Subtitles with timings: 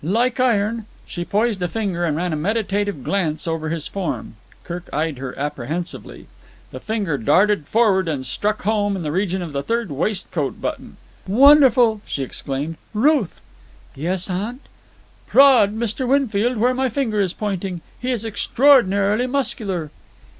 [0.03, 4.33] "Like iron." She poised a finger and ran a meditative glance over his form.
[4.63, 6.25] Kirk eyed her apprehensively.
[6.71, 10.97] The finger darted forward and struck home in the region of the third waistcoat button.
[11.27, 12.77] "Wonderful!" she exclaimed.
[12.95, 13.41] "Ruth!"
[13.93, 14.61] "Yes, aunt."
[15.27, 16.07] "Prod Mr.
[16.07, 17.81] Winfield where my finger is pointing.
[17.99, 19.91] He is extraordinarily muscular."